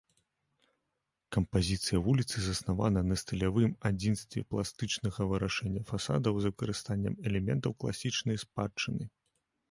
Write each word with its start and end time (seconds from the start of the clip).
Кампазіцыя 1.35 1.97
вуліцы 2.05 2.37
заснавана 2.45 3.03
на 3.09 3.17
стылявым 3.23 3.75
адзінстве 3.89 4.41
пластычнага 4.53 5.27
вырашэння 5.33 5.83
фасадаў 5.91 6.33
з 6.45 6.53
выкарыстаннем 6.53 7.19
элементаў 7.31 7.77
класічнай 7.85 8.41
спадчыны. 8.45 9.03